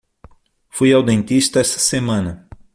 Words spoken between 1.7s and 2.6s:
semana